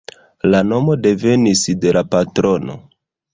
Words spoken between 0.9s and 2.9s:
devenis de la patrono.